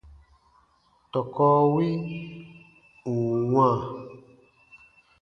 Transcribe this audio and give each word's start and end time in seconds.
Tɔkɔ 1.11 1.47
wi 1.73 1.89
ù 3.11 3.13
n 3.39 3.41
wãa, 3.53 3.77